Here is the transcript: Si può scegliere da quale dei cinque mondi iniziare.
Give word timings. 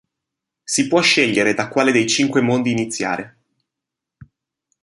Si 0.63 0.87
può 0.87 0.99
scegliere 0.99 1.53
da 1.53 1.67
quale 1.69 1.91
dei 1.91 2.07
cinque 2.09 2.41
mondi 2.41 2.71
iniziare. 2.71 3.37